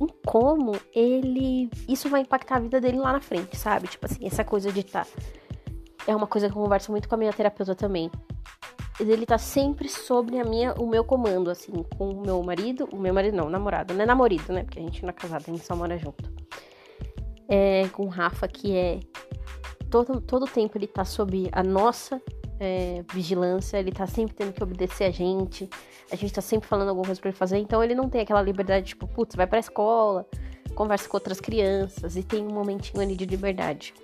em 0.00 0.06
como 0.24 0.72
ele. 0.94 1.70
Isso 1.86 2.08
vai 2.08 2.22
impactar 2.22 2.56
a 2.56 2.60
vida 2.60 2.80
dele 2.80 2.98
lá 2.98 3.12
na 3.12 3.20
frente, 3.20 3.56
sabe? 3.56 3.86
Tipo 3.86 4.06
assim, 4.06 4.26
essa 4.26 4.42
coisa 4.42 4.72
de 4.72 4.80
estar. 4.80 5.04
Tá, 5.04 5.10
é 6.06 6.16
uma 6.16 6.26
coisa 6.26 6.48
que 6.48 6.56
eu 6.56 6.62
converso 6.62 6.90
muito 6.90 7.08
com 7.08 7.14
a 7.16 7.18
minha 7.18 7.32
terapeuta 7.32 7.74
também. 7.74 8.10
Ele 8.98 9.26
tá 9.26 9.36
sempre 9.36 9.88
sobre 9.88 10.38
a 10.38 10.44
minha, 10.44 10.72
o 10.74 10.88
meu 10.88 11.04
comando, 11.04 11.50
assim, 11.50 11.72
com 11.98 12.10
o 12.10 12.22
meu 12.22 12.42
marido, 12.42 12.88
o 12.90 12.96
meu 12.96 13.12
marido 13.12 13.36
não, 13.36 13.50
namorado, 13.50 13.92
não 13.92 14.02
é 14.02 14.06
namorado, 14.06 14.52
né? 14.52 14.62
Porque 14.62 14.78
a 14.78 14.82
gente 14.82 15.02
não 15.02 15.10
é 15.10 15.12
casado, 15.12 15.44
a 15.46 15.50
gente 15.50 15.66
só 15.66 15.76
mora 15.76 15.98
junto. 15.98 16.32
É, 17.48 17.86
com 17.88 18.04
o 18.04 18.08
Rafa, 18.08 18.48
que 18.48 18.74
é 18.74 19.00
todo, 19.90 20.20
todo 20.20 20.46
tempo 20.46 20.78
ele 20.78 20.86
tá 20.86 21.04
sob 21.04 21.48
a 21.52 21.62
nossa 21.62 22.22
é, 22.58 23.04
vigilância, 23.12 23.78
ele 23.78 23.92
tá 23.92 24.06
sempre 24.06 24.34
tendo 24.34 24.52
que 24.52 24.62
obedecer 24.62 25.04
a 25.04 25.10
gente, 25.10 25.68
a 26.10 26.16
gente 26.16 26.32
tá 26.32 26.40
sempre 26.40 26.68
falando 26.68 26.88
alguma 26.88 27.06
coisa 27.06 27.20
pra 27.20 27.30
ele 27.30 27.36
fazer, 27.36 27.58
então 27.58 27.82
ele 27.82 27.94
não 27.94 28.08
tem 28.08 28.20
aquela 28.20 28.42
liberdade, 28.42 28.86
tipo, 28.86 29.06
putz, 29.06 29.34
vai 29.34 29.46
pra 29.46 29.58
escola, 29.58 30.26
conversa 30.74 31.08
com 31.08 31.16
outras 31.16 31.40
crianças 31.40 32.16
e 32.16 32.22
tem 32.22 32.46
um 32.46 32.52
momentinho 32.52 33.02
ali 33.02 33.16
de 33.16 33.26
liberdade. 33.26 33.94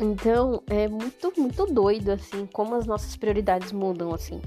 Então, 0.00 0.62
é 0.68 0.88
muito, 0.88 1.32
muito 1.36 1.66
doido, 1.66 2.10
assim, 2.10 2.46
como 2.52 2.74
as 2.74 2.86
nossas 2.86 3.16
prioridades 3.16 3.70
mudam, 3.72 4.12
assim. 4.12 4.40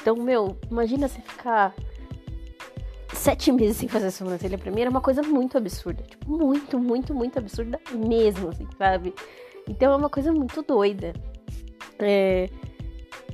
Então, 0.00 0.16
meu, 0.16 0.56
imagina 0.70 1.06
você 1.06 1.20
ficar 1.20 1.74
sete 3.12 3.52
meses 3.52 3.76
sem 3.76 3.88
fazer 3.88 4.10
sobrancelha 4.10 4.58
pra 4.58 4.70
mim 4.70 4.80
era 4.80 4.90
uma 4.90 5.00
coisa 5.00 5.22
muito 5.22 5.56
absurda. 5.56 6.02
Tipo, 6.02 6.30
muito, 6.30 6.78
muito, 6.78 7.14
muito 7.14 7.38
absurda 7.38 7.80
mesmo, 7.92 8.48
assim, 8.48 8.66
sabe? 8.76 9.14
Então 9.68 9.92
é 9.92 9.96
uma 9.96 10.10
coisa 10.10 10.32
muito 10.32 10.62
doida. 10.62 11.12
É, 11.98 12.48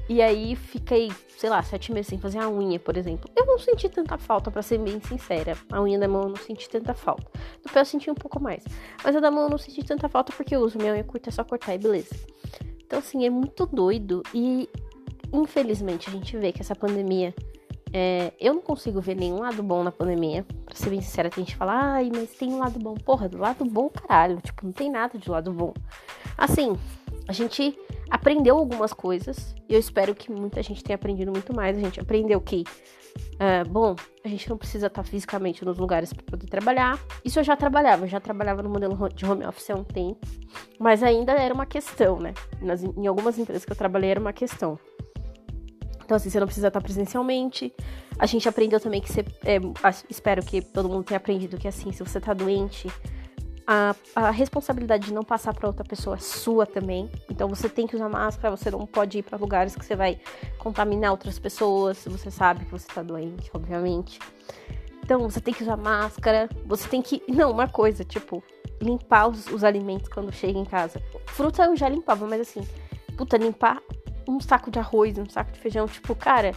e 0.09 0.21
aí 0.21 0.57
fiquei, 0.57 1.11
sei 1.39 1.49
lá, 1.49 1.63
sete 1.63 1.93
meses 1.93 2.09
sem 2.09 2.19
fazer 2.19 2.39
a 2.39 2.49
unha, 2.49 2.79
por 2.79 2.97
exemplo. 2.97 3.31
Eu 3.37 3.47
não 3.47 3.59
senti 3.59 3.89
tanta 3.89 4.19
falta, 4.19 4.51
para 4.51 4.61
ser 4.61 4.79
bem 4.79 5.01
sincera. 5.01 5.57
A 5.71 5.81
unha 5.81 5.99
da 5.99 6.09
mão 6.09 6.23
eu 6.23 6.29
não 6.29 6.37
senti 6.37 6.69
tanta 6.69 6.93
falta. 6.93 7.27
Do 7.65 7.73
pé 7.73 7.81
eu 7.81 7.85
senti 7.85 8.11
um 8.11 8.15
pouco 8.15 8.41
mais. 8.43 8.65
Mas 9.03 9.17
a 9.17 9.21
da 9.21 9.31
mão 9.31 9.45
eu 9.45 9.51
não 9.51 9.59
senti 9.59 9.83
tanta 9.83 10.09
falta 10.09 10.33
porque 10.37 10.55
eu 10.55 10.61
uso 10.61 10.79
minha 10.79 10.93
unha 10.93 11.05
curta, 11.05 11.31
é 11.31 11.33
só 11.33 11.45
cortar 11.45 11.75
e 11.75 11.79
beleza. 11.79 12.15
Então, 12.85 12.99
assim, 12.99 13.25
é 13.25 13.31
muito 13.31 13.65
doido. 13.65 14.23
E 14.35 14.69
infelizmente, 15.33 16.11
a 16.11 16.13
gente 16.13 16.37
vê 16.37 16.53
que 16.53 16.61
essa 16.61 16.75
pandemia. 16.75 17.35
É, 17.95 18.33
eu 18.41 18.55
não 18.55 18.63
consigo 18.63 19.03
ver 19.03 19.15
nenhum 19.15 19.41
lado 19.41 19.63
bom 19.63 19.85
na 19.85 19.93
pandemia. 19.93 20.45
Pra 20.65 20.75
ser 20.75 20.91
bem 20.91 21.01
sincera, 21.01 21.31
tem 21.31 21.45
gente 21.45 21.53
que 21.53 21.59
fala, 21.59 21.95
ai, 21.95 22.11
mas 22.15 22.31
tem 22.35 22.53
um 22.53 22.59
lado 22.59 22.79
bom. 22.79 22.95
Porra, 22.95 23.29
do 23.29 23.39
lado 23.39 23.65
bom, 23.65 23.89
caralho. 23.89 24.41
Tipo, 24.41 24.67
não 24.67 24.73
tem 24.73 24.91
nada 24.91 25.19
de 25.19 25.31
lado 25.31 25.53
bom. 25.53 25.73
Assim, 26.37 26.77
a 27.29 27.33
gente 27.33 27.79
aprendeu 28.13 28.59
algumas 28.59 28.93
coisas. 28.93 29.55
E 29.67 29.73
eu 29.73 29.81
espero 29.81 30.15
que 30.15 30.31
muita 30.31 30.63
gente 30.63 30.85
tenha 30.85 30.97
aprendido 30.97 31.33
muito 31.33 31.57
mais. 31.57 31.79
A 31.79 31.81
gente 31.81 31.99
aprendeu 31.99 32.39
que 32.43 32.63
é, 33.39 33.65
bom, 33.65 33.97
a 34.23 34.29
gente 34.29 34.49
não 34.51 34.59
precisa 34.59 34.87
estar 34.87 35.03
fisicamente 35.03 35.65
nos 35.65 35.79
lugares 35.79 36.13
para 36.13 36.23
poder 36.23 36.47
trabalhar. 36.47 36.99
Isso 37.25 37.41
eu 37.41 37.45
já 37.45 37.57
trabalhava, 37.57 38.05
eu 38.05 38.09
já 38.09 38.21
trabalhava 38.21 38.63
no 38.63 38.69
modelo 38.69 39.09
de 39.09 39.25
home 39.25 39.47
office 39.47 39.71
há 39.71 39.75
um 39.75 39.85
tempo, 39.85 40.21
mas 40.79 41.03
ainda 41.03 41.33
era 41.33 41.55
uma 41.55 41.65
questão, 41.65 42.19
né? 42.19 42.35
Nas, 42.61 42.83
em 42.83 43.07
algumas 43.07 43.39
empresas 43.39 43.65
que 43.65 43.73
eu 43.73 43.77
trabalhei 43.77 44.11
era 44.11 44.21
uma 44.21 44.33
questão. 44.33 44.79
Então, 46.05 46.17
assim, 46.17 46.29
você 46.29 46.39
não 46.39 46.47
precisa 46.47 46.69
estar 46.69 46.81
presencialmente. 46.83 47.73
A 48.19 48.27
gente 48.27 48.47
aprendeu 48.47 48.79
também 48.79 49.01
que 49.01 49.11
você. 49.11 49.25
É, 49.45 49.59
espero 50.11 50.43
que 50.43 50.61
todo 50.61 50.89
mundo 50.89 51.05
tenha 51.05 51.17
aprendido 51.17 51.57
que, 51.57 51.67
assim, 51.67 51.91
se 51.93 52.05
você 52.05 52.21
tá 52.21 52.35
doente, 52.35 52.89
a, 53.67 53.95
a 54.15 54.31
responsabilidade 54.31 55.07
de 55.07 55.15
não 55.15 55.23
passar 55.23 55.55
para 55.55 55.67
outra 55.67 55.85
pessoa 55.85 56.17
é 56.17 56.21
sua 56.21 56.67
também. 56.67 57.11
Então 57.31 57.49
você 57.49 57.69
tem 57.69 57.87
que 57.87 57.97
usar 57.97 58.09
máscara, 58.09 58.55
você 58.57 58.71
não 58.71 58.87
pode 58.87 59.19
ir 59.19 59.23
para 59.23 59.39
lugares 59.39 59.75
que 59.75 59.85
você 59.85 59.97
vai 59.97 60.21
contaminar 60.59 61.11
outras 61.11 61.39
pessoas, 61.39 62.05
você 62.05 62.31
sabe 62.31 62.65
que 62.65 62.71
você 62.71 62.87
tá 62.87 63.03
doente, 63.03 63.51
obviamente. 63.55 64.19
Então 65.05 65.21
você 65.29 65.41
tem 65.41 65.53
que 65.53 65.63
usar 65.63 65.77
máscara, 65.77 66.49
você 66.65 66.89
tem 66.89 67.03
que. 67.03 67.23
Não, 67.29 67.51
uma 67.51 67.69
coisa, 67.69 68.05
tipo, 68.05 68.43
limpar 68.81 69.29
os, 69.29 69.47
os 69.49 69.65
alimentos 69.65 70.09
quando 70.09 70.33
chega 70.33 70.59
em 70.59 70.65
casa. 70.65 71.03
Fruta 71.27 71.65
eu 71.65 71.77
já 71.77 71.89
limpava, 71.89 72.27
mas 72.27 72.41
assim, 72.41 72.67
puta, 73.17 73.37
limpar 73.37 73.81
um 74.29 74.41
saco 74.41 74.71
de 74.71 74.79
arroz, 74.79 75.19
um 75.19 75.29
saco 75.29 75.53
de 75.53 75.59
feijão, 75.59 75.87
tipo, 75.87 76.15
cara. 76.15 76.53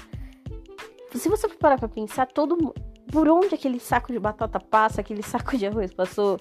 Se 1.14 1.30
você 1.30 1.48
parar 1.48 1.78
pra 1.78 1.88
pensar, 1.88 2.28
todo 2.28 2.74
por 3.12 3.30
onde 3.30 3.56
aquele 3.56 3.80
saco 3.80 4.12
de 4.12 4.20
batata 4.20 4.60
passa, 4.60 5.02
aquele 5.02 5.24
saco 5.24 5.58
de 5.58 5.66
arroz 5.66 5.94
passou, 5.94 6.40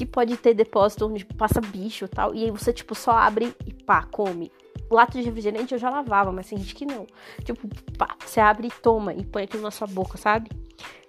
que 0.00 0.06
pode 0.06 0.34
ter 0.38 0.54
depósito 0.54 1.06
onde 1.06 1.26
passa 1.26 1.60
bicho 1.60 2.06
e 2.06 2.08
tal, 2.08 2.34
e 2.34 2.44
aí 2.44 2.50
você, 2.50 2.72
tipo, 2.72 2.94
só 2.94 3.10
abre 3.10 3.54
e 3.66 3.72
pá, 3.84 4.02
come. 4.04 4.50
Lato 4.90 5.18
de 5.18 5.22
refrigerante 5.22 5.74
eu 5.74 5.78
já 5.78 5.90
lavava, 5.90 6.32
mas 6.32 6.48
tem 6.48 6.56
gente 6.56 6.74
que 6.74 6.86
não. 6.86 7.06
Tipo, 7.44 7.68
pá, 7.98 8.16
você 8.18 8.40
abre 8.40 8.68
e 8.68 8.70
toma 8.70 9.12
e 9.12 9.26
põe 9.26 9.42
aquilo 9.42 9.62
na 9.62 9.70
sua 9.70 9.86
boca, 9.86 10.16
sabe? 10.16 10.48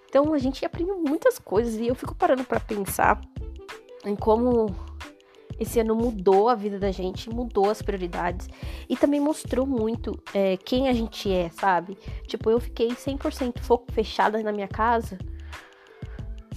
Então 0.10 0.33
a 0.33 0.38
gente 0.38 0.65
aprendeu 0.65 1.01
muitas 1.01 1.39
coisas 1.39 1.75
e 1.75 1.88
eu 1.88 1.95
fico 1.95 2.13
parando 2.13 2.43
para 2.43 2.60
pensar 2.60 3.21
em 4.05 4.13
como 4.13 4.75
esse 5.57 5.79
ano 5.79 5.95
mudou 5.95 6.50
a 6.50 6.55
vida 6.55 6.77
da 6.77 6.91
gente, 6.91 7.29
mudou 7.29 7.69
as 7.69 7.81
prioridades 7.81 8.50
e 8.89 8.98
também 8.98 9.21
mostrou 9.21 9.65
muito 9.65 10.21
é, 10.33 10.57
quem 10.57 10.89
a 10.89 10.93
gente 10.93 11.31
é, 11.31 11.50
sabe? 11.50 11.98
Tipo, 12.27 12.51
eu 12.51 12.60
fiquei 12.60 12.89
100% 12.89 13.60
foco 13.60 13.89
fechada 13.93 14.43
na 14.43 14.51
minha 14.51 14.67
casa 14.67 15.17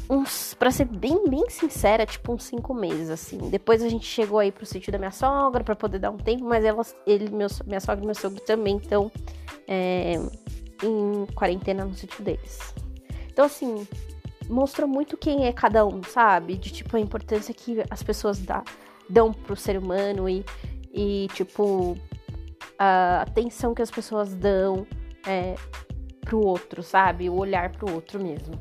uns, 0.09 0.55
pra 0.55 0.71
ser 0.71 0.85
bem, 0.85 1.29
bem 1.29 1.49
sincera, 1.49 2.05
tipo 2.05 2.33
uns 2.33 2.45
cinco 2.45 2.75
meses, 2.75 3.11
assim. 3.11 3.39
Depois 3.51 3.83
a 3.83 3.89
gente 3.89 4.07
chegou 4.07 4.39
aí 4.39 4.53
pro 4.53 4.67
sítio 4.67 4.93
da 4.93 4.99
minha 4.99 5.11
sogra 5.11 5.65
para 5.65 5.75
poder 5.75 5.99
dar 5.99 6.11
um 6.11 6.17
tempo, 6.17 6.45
mas 6.45 6.65
ela, 6.65 6.83
ele, 7.07 7.31
meu, 7.31 7.49
minha 7.67 7.81
sogra 7.81 8.03
e 8.03 8.07
meu 8.07 8.15
sogro 8.15 8.41
também 8.41 8.77
estão 8.77 9.11
é, 9.67 10.15
em 10.83 11.27
quarentena 11.35 11.85
no 11.85 11.95
sítio 11.95 12.23
deles. 12.23 12.75
Então, 13.31 13.47
assim, 13.47 13.87
mostra 14.49 14.87
muito 14.87 15.17
quem 15.17 15.47
é 15.47 15.53
cada 15.53 15.87
um, 15.87 16.03
sabe? 16.03 16.57
De 16.57 16.71
tipo 16.73 16.97
a 16.97 17.01
importância 17.01 17.55
que 17.55 17.83
as 17.91 18.03
pessoas 18.03 18.39
dá, 18.39 18.63
dão 19.09 19.33
pro 19.33 19.57
ser 19.57 19.79
humano 19.79 20.29
e, 20.29 20.45
e 20.93 21.29
tipo, 21.35 21.97
a 22.79 23.23
atenção 23.23 23.75
que 23.75 23.83
as 23.83 23.91
pessoas 23.91 24.35
dão 24.35 24.87
é, 25.27 25.55
pro 26.21 26.41
outro, 26.41 26.83
sabe? 26.83 27.29
O 27.31 27.37
olhar 27.37 27.71
pro 27.73 27.93
outro 27.93 28.23
mesmo. 28.23 28.59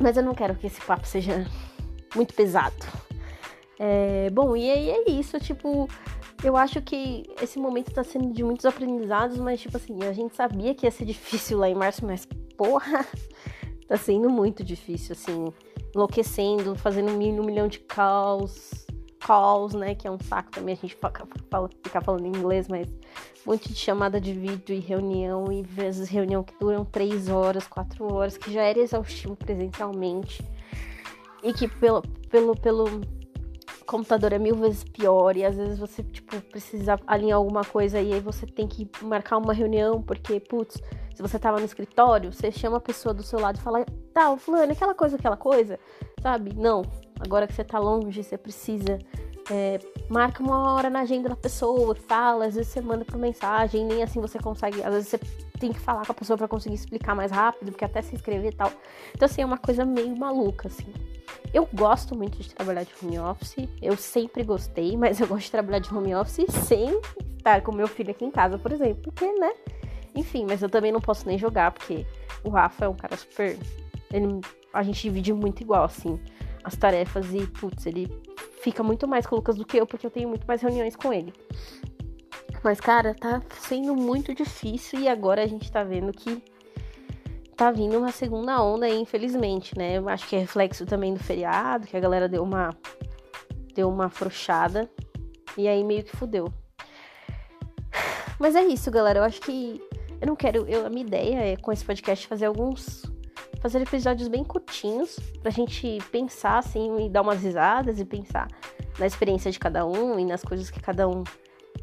Mas 0.00 0.16
eu 0.16 0.22
não 0.22 0.34
quero 0.34 0.54
que 0.54 0.66
esse 0.66 0.80
papo 0.80 1.06
seja 1.06 1.46
muito 2.14 2.34
pesado. 2.34 2.74
É, 3.78 4.30
bom, 4.30 4.56
e 4.56 4.70
aí 4.70 4.90
é 4.90 5.10
isso, 5.10 5.38
tipo, 5.40 5.88
eu 6.42 6.56
acho 6.56 6.80
que 6.82 7.24
esse 7.40 7.58
momento 7.58 7.92
tá 7.92 8.04
sendo 8.04 8.32
de 8.32 8.44
muitos 8.44 8.64
aprendizados, 8.64 9.38
mas, 9.38 9.60
tipo 9.60 9.76
assim, 9.76 10.02
a 10.04 10.12
gente 10.12 10.36
sabia 10.36 10.74
que 10.74 10.86
ia 10.86 10.90
ser 10.90 11.04
difícil 11.06 11.58
lá 11.58 11.68
em 11.68 11.74
março, 11.74 12.04
mas, 12.04 12.26
porra, 12.56 13.06
tá 13.88 13.96
sendo 13.96 14.30
muito 14.30 14.62
difícil, 14.62 15.12
assim, 15.12 15.52
enlouquecendo, 15.94 16.74
fazendo 16.76 17.10
um 17.10 17.44
milhão 17.44 17.68
de 17.68 17.80
calls, 17.80 18.83
calls, 19.24 19.74
né? 19.74 19.94
Que 19.94 20.06
é 20.06 20.10
um 20.10 20.18
saco 20.18 20.50
também 20.50 20.74
a 20.74 20.76
gente 20.76 20.94
ficar 20.94 22.00
falando 22.02 22.26
em 22.26 22.28
inglês, 22.28 22.68
mas 22.68 22.86
muito 23.44 23.68
de 23.68 23.74
chamada 23.74 24.20
de 24.20 24.32
vídeo 24.32 24.74
e 24.74 24.80
reunião, 24.80 25.50
e 25.50 25.62
vezes 25.62 26.08
reunião 26.08 26.44
que 26.44 26.54
duram 26.60 26.84
três 26.84 27.28
horas, 27.28 27.66
quatro 27.66 28.12
horas, 28.12 28.36
que 28.36 28.52
já 28.52 28.62
era 28.62 28.78
exaustivo 28.78 29.34
presencialmente. 29.34 30.44
E 31.42 31.52
que 31.52 31.66
pelo, 31.66 32.02
pelo, 32.30 32.54
pelo 32.54 33.00
computador 33.86 34.32
é 34.32 34.38
mil 34.38 34.56
vezes 34.56 34.84
pior, 34.84 35.36
e 35.36 35.44
às 35.44 35.56
vezes 35.56 35.78
você, 35.78 36.02
tipo, 36.02 36.40
precisa 36.42 36.98
alinhar 37.06 37.38
alguma 37.38 37.64
coisa 37.64 38.00
e 38.00 38.12
aí 38.12 38.20
você 38.20 38.46
tem 38.46 38.66
que 38.66 38.88
marcar 39.02 39.38
uma 39.38 39.52
reunião, 39.52 40.02
porque, 40.02 40.40
putz, 40.40 40.82
se 41.14 41.22
você 41.22 41.38
tava 41.38 41.58
no 41.58 41.64
escritório, 41.64 42.32
você 42.32 42.50
chama 42.50 42.78
a 42.78 42.80
pessoa 42.80 43.14
do 43.14 43.22
seu 43.22 43.38
lado 43.38 43.56
e 43.56 43.60
fala, 43.60 43.84
tá, 44.12 44.36
fulano, 44.36 44.72
aquela 44.72 44.94
coisa, 44.94 45.16
aquela 45.16 45.36
coisa, 45.36 45.78
sabe? 46.22 46.54
Não, 46.56 46.82
Agora 47.24 47.46
que 47.46 47.54
você 47.54 47.64
tá 47.64 47.78
longe, 47.78 48.22
você 48.22 48.36
precisa. 48.36 48.98
É, 49.50 49.78
marca 50.08 50.42
uma 50.42 50.74
hora 50.74 50.88
na 50.88 51.00
agenda 51.00 51.28
da 51.28 51.36
pessoa, 51.36 51.94
fala, 51.94 52.46
às 52.46 52.54
vezes 52.54 52.72
você 52.72 52.80
manda 52.80 53.04
por 53.04 53.18
mensagem, 53.18 53.84
nem 53.84 54.02
assim 54.02 54.20
você 54.20 54.38
consegue. 54.38 54.82
Às 54.82 54.92
vezes 54.92 55.08
você 55.08 55.18
tem 55.58 55.72
que 55.72 55.80
falar 55.80 56.04
com 56.04 56.12
a 56.12 56.14
pessoa 56.14 56.36
para 56.36 56.48
conseguir 56.48 56.74
explicar 56.74 57.14
mais 57.14 57.30
rápido, 57.30 57.72
porque 57.72 57.84
até 57.84 58.02
se 58.02 58.14
inscrever 58.14 58.52
e 58.52 58.56
tal. 58.56 58.70
Então, 59.14 59.26
assim, 59.26 59.42
é 59.42 59.44
uma 59.44 59.58
coisa 59.58 59.84
meio 59.84 60.14
maluca, 60.16 60.68
assim. 60.68 60.92
Eu 61.52 61.68
gosto 61.72 62.14
muito 62.14 62.38
de 62.38 62.54
trabalhar 62.54 62.84
de 62.84 62.92
home 63.02 63.18
office, 63.18 63.68
eu 63.80 63.96
sempre 63.96 64.42
gostei, 64.42 64.96
mas 64.98 65.20
eu 65.20 65.26
gosto 65.26 65.44
de 65.44 65.50
trabalhar 65.50 65.78
de 65.78 65.94
home 65.94 66.14
office 66.14 66.46
sem 66.66 67.00
estar 67.36 67.62
com 67.62 67.72
meu 67.72 67.88
filho 67.88 68.10
aqui 68.10 68.24
em 68.24 68.30
casa, 68.30 68.58
por 68.58 68.72
exemplo, 68.72 69.12
porque, 69.12 69.30
né? 69.32 69.52
Enfim, 70.14 70.46
mas 70.46 70.62
eu 70.62 70.68
também 70.68 70.92
não 70.92 71.00
posso 71.00 71.26
nem 71.26 71.38
jogar, 71.38 71.70
porque 71.70 72.06
o 72.42 72.48
Rafa 72.50 72.84
é 72.84 72.88
um 72.88 72.94
cara 72.94 73.16
super. 73.16 73.58
Ele, 74.12 74.40
a 74.72 74.82
gente 74.82 75.02
divide 75.02 75.32
muito 75.32 75.62
igual, 75.62 75.84
assim 75.84 76.20
as 76.64 76.74
tarefas 76.74 77.32
e, 77.32 77.46
putz, 77.46 77.86
ele 77.86 78.08
fica 78.62 78.82
muito 78.82 79.06
mais 79.06 79.26
com 79.26 79.34
o 79.34 79.38
Lucas 79.38 79.56
do 79.56 79.64
que 79.64 79.76
eu, 79.76 79.86
porque 79.86 80.06
eu 80.06 80.10
tenho 80.10 80.28
muito 80.28 80.46
mais 80.46 80.62
reuniões 80.62 80.96
com 80.96 81.12
ele. 81.12 81.32
Mas, 82.62 82.80
cara, 82.80 83.14
tá 83.14 83.42
sendo 83.60 83.94
muito 83.94 84.34
difícil 84.34 84.98
e 84.98 85.06
agora 85.06 85.42
a 85.42 85.46
gente 85.46 85.70
tá 85.70 85.84
vendo 85.84 86.10
que 86.12 86.42
tá 87.54 87.70
vindo 87.70 87.98
uma 87.98 88.10
segunda 88.10 88.60
onda 88.62 88.86
aí, 88.86 88.98
infelizmente, 88.98 89.76
né? 89.76 89.98
Eu 89.98 90.08
acho 90.08 90.26
que 90.26 90.34
é 90.34 90.38
reflexo 90.38 90.86
também 90.86 91.12
do 91.12 91.20
feriado, 91.20 91.86
que 91.86 91.96
a 91.96 92.00
galera 92.00 92.28
deu 92.28 92.42
uma 92.42 92.74
deu 93.74 93.88
uma 93.88 94.06
afrouxada 94.06 94.88
e 95.58 95.68
aí 95.68 95.84
meio 95.84 96.04
que 96.04 96.16
fudeu. 96.16 96.52
Mas 98.38 98.56
é 98.56 98.64
isso, 98.64 98.90
galera. 98.90 99.20
Eu 99.20 99.24
acho 99.24 99.40
que 99.40 99.80
eu 100.20 100.26
não 100.26 100.36
quero, 100.36 100.66
eu, 100.66 100.86
a 100.86 100.90
minha 100.90 101.04
ideia 101.04 101.52
é 101.52 101.56
com 101.56 101.70
esse 101.70 101.84
podcast 101.84 102.26
fazer 102.26 102.46
alguns 102.46 103.02
fazer 103.64 103.80
episódios 103.80 104.28
bem 104.28 104.44
curtinhos 104.44 105.18
pra 105.40 105.50
gente 105.50 105.98
pensar 106.12 106.58
assim 106.58 107.06
e 107.06 107.08
dar 107.08 107.22
umas 107.22 107.42
risadas 107.42 107.98
e 107.98 108.04
pensar 108.04 108.46
na 108.98 109.06
experiência 109.06 109.50
de 109.50 109.58
cada 109.58 109.86
um 109.86 110.18
e 110.18 110.24
nas 110.26 110.42
coisas 110.42 110.68
que 110.68 110.78
cada 110.78 111.08
um 111.08 111.24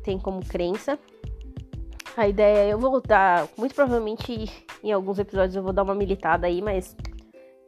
tem 0.04 0.20
como 0.20 0.46
crença. 0.46 1.00
A 2.16 2.28
ideia 2.28 2.70
é 2.70 2.74
eu 2.74 2.78
vou 2.78 3.02
dar, 3.02 3.48
muito 3.58 3.74
provavelmente 3.74 4.64
em 4.84 4.92
alguns 4.92 5.18
episódios 5.18 5.56
eu 5.56 5.64
vou 5.64 5.74
dar 5.74 5.82
uma 5.82 5.96
militada 5.96 6.46
aí, 6.46 6.62
mas 6.62 6.96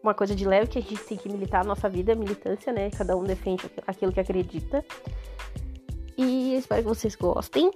uma 0.04 0.14
coisa 0.14 0.36
de 0.36 0.48
leve 0.48 0.68
que 0.68 0.78
a 0.78 0.82
gente 0.82 1.04
tem 1.06 1.18
que 1.18 1.28
militar 1.28 1.62
a 1.62 1.64
nossa 1.64 1.90
vida, 1.90 2.14
militância, 2.14 2.72
né? 2.72 2.92
Cada 2.92 3.18
um 3.18 3.24
defende 3.24 3.66
aquilo 3.88 4.12
que 4.12 4.20
acredita. 4.20 4.86
E 6.16 6.54
espero 6.54 6.84
que 6.84 6.88
vocês 6.88 7.16
gostem. 7.16 7.72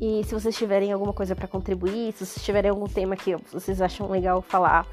E 0.00 0.24
se 0.24 0.34
vocês 0.34 0.56
tiverem 0.56 0.90
alguma 0.90 1.12
coisa 1.12 1.36
para 1.36 1.46
contribuir, 1.46 2.12
se 2.12 2.26
vocês 2.26 2.44
tiverem 2.44 2.72
algum 2.72 2.86
tema 2.86 3.14
que 3.14 3.36
vocês 3.52 3.80
acham 3.80 4.10
legal 4.10 4.42
falar, 4.42 4.84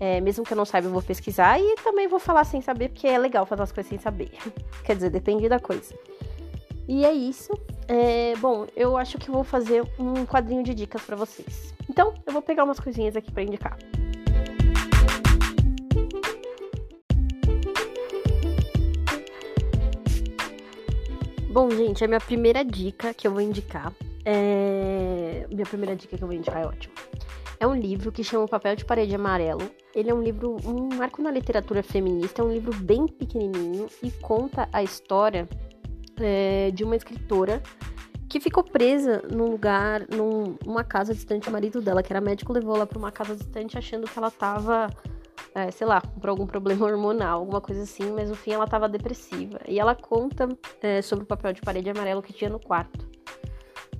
é, 0.00 0.18
mesmo 0.18 0.44
que 0.44 0.52
eu 0.52 0.56
não 0.56 0.64
saiba, 0.64 0.88
eu 0.88 0.92
vou 0.92 1.02
pesquisar 1.02 1.60
e 1.60 1.74
também 1.84 2.08
vou 2.08 2.18
falar 2.18 2.44
sem 2.44 2.62
saber, 2.62 2.88
porque 2.88 3.06
é 3.06 3.18
legal 3.18 3.44
fazer 3.44 3.62
as 3.62 3.70
coisas 3.70 3.90
sem 3.90 3.98
saber. 3.98 4.32
Quer 4.82 4.96
dizer, 4.96 5.10
depende 5.10 5.46
da 5.46 5.60
coisa. 5.60 5.94
E 6.88 7.04
é 7.04 7.12
isso. 7.12 7.52
É, 7.86 8.34
bom, 8.38 8.66
eu 8.74 8.96
acho 8.96 9.18
que 9.18 9.30
vou 9.30 9.44
fazer 9.44 9.84
um 9.98 10.24
quadrinho 10.24 10.62
de 10.64 10.74
dicas 10.74 11.02
para 11.02 11.16
vocês. 11.16 11.74
Então, 11.88 12.14
eu 12.26 12.32
vou 12.32 12.40
pegar 12.40 12.64
umas 12.64 12.80
coisinhas 12.80 13.14
aqui 13.14 13.30
para 13.30 13.42
indicar. 13.42 13.76
Bom, 21.52 21.68
gente, 21.70 22.02
a 22.02 22.08
minha 22.08 22.20
primeira 22.20 22.64
dica 22.64 23.12
que 23.12 23.26
eu 23.26 23.32
vou 23.32 23.40
indicar 23.40 23.92
é. 24.24 25.46
Minha 25.50 25.66
primeira 25.66 25.94
dica 25.94 26.16
que 26.16 26.22
eu 26.22 26.28
vou 26.28 26.36
indicar 26.36 26.62
é 26.62 26.66
ótimo. 26.66 26.94
É 27.60 27.66
um 27.66 27.74
livro 27.74 28.10
que 28.10 28.24
chama 28.24 28.44
O 28.44 28.48
Papel 28.48 28.74
de 28.74 28.86
Parede 28.86 29.14
Amarelo. 29.14 29.70
Ele 29.94 30.08
é 30.08 30.14
um 30.14 30.22
livro, 30.22 30.56
um 30.64 30.96
marco 30.96 31.20
na 31.20 31.30
literatura 31.30 31.82
feminista, 31.82 32.40
é 32.40 32.44
um 32.44 32.50
livro 32.50 32.74
bem 32.74 33.06
pequenininho 33.06 33.86
e 34.02 34.10
conta 34.10 34.66
a 34.72 34.82
história 34.82 35.46
é, 36.18 36.70
de 36.70 36.82
uma 36.82 36.96
escritora 36.96 37.62
que 38.30 38.40
ficou 38.40 38.64
presa 38.64 39.22
num 39.30 39.50
lugar, 39.50 40.06
num, 40.08 40.56
numa 40.64 40.82
casa 40.82 41.12
distante. 41.12 41.50
O 41.50 41.52
marido 41.52 41.82
dela, 41.82 42.02
que 42.02 42.10
era 42.10 42.20
médico, 42.20 42.50
levou 42.50 42.76
ela 42.76 42.86
para 42.86 42.98
uma 42.98 43.12
casa 43.12 43.36
distante 43.36 43.76
achando 43.76 44.08
que 44.08 44.18
ela 44.18 44.30
tava, 44.30 44.88
é, 45.54 45.70
sei 45.70 45.86
lá, 45.86 46.00
por 46.00 46.30
algum 46.30 46.46
problema 46.46 46.86
hormonal, 46.86 47.40
alguma 47.40 47.60
coisa 47.60 47.82
assim, 47.82 48.10
mas 48.10 48.30
no 48.30 48.36
fim 48.36 48.52
ela 48.52 48.66
tava 48.66 48.88
depressiva. 48.88 49.60
E 49.68 49.78
ela 49.78 49.94
conta 49.94 50.48
é, 50.80 51.02
sobre 51.02 51.24
o 51.24 51.26
papel 51.26 51.52
de 51.52 51.60
parede 51.60 51.90
amarelo 51.90 52.22
que 52.22 52.32
tinha 52.32 52.48
no 52.48 52.58
quarto. 52.58 53.06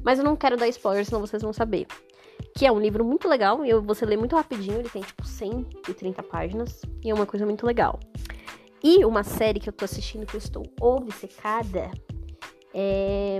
Mas 0.02 0.18
eu 0.18 0.24
não 0.24 0.34
quero 0.34 0.56
dar 0.56 0.66
spoiler, 0.68 1.04
senão 1.04 1.20
vocês 1.20 1.42
vão 1.42 1.52
saber. 1.52 1.86
Que 2.60 2.66
é 2.66 2.70
um 2.70 2.78
livro 2.78 3.02
muito 3.02 3.26
legal, 3.26 3.64
e 3.64 3.72
você 3.80 4.04
lê 4.04 4.18
muito 4.18 4.36
rapidinho, 4.36 4.80
ele 4.80 4.88
tem 4.90 5.00
tipo 5.00 5.26
130 5.26 6.22
páginas, 6.24 6.82
e 7.02 7.08
é 7.08 7.14
uma 7.14 7.24
coisa 7.24 7.46
muito 7.46 7.64
legal. 7.64 7.98
E 8.84 9.02
uma 9.02 9.22
série 9.22 9.58
que 9.58 9.70
eu 9.70 9.72
tô 9.72 9.86
assistindo 9.86 10.26
que 10.26 10.36
eu 10.36 10.38
estou 10.38 10.66
obcecada 10.78 11.90
é 12.74 13.38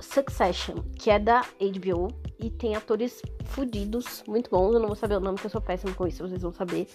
Succession, 0.00 0.76
que 0.96 1.10
é 1.10 1.18
da 1.18 1.40
HBO 1.40 2.06
e 2.38 2.50
tem 2.50 2.76
atores 2.76 3.20
fudidos, 3.46 4.22
muito 4.28 4.48
bons. 4.48 4.72
Eu 4.72 4.78
não 4.78 4.86
vou 4.86 4.94
saber 4.94 5.16
o 5.16 5.20
nome, 5.20 5.34
porque 5.34 5.48
eu 5.48 5.50
sou 5.50 5.60
péssima 5.60 5.92
com 5.92 6.06
isso, 6.06 6.22
vocês 6.22 6.42
vão 6.42 6.52
saber. 6.52 6.86